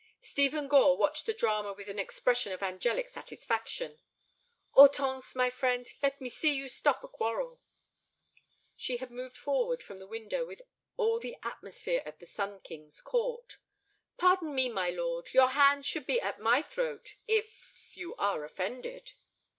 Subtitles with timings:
[0.23, 3.99] Stephen Gore watched the drama with an expression of angelic satisfaction.
[4.71, 7.61] "Hortense, my friend, let me see you stop a quarrel."
[8.75, 10.63] She had moved forward from the window with
[10.97, 13.57] all the atmosphere of the Sun King's court.
[14.17, 15.31] "Pardon me, my lord.
[15.35, 19.11] Your hand should be at my throat—if—you are offended."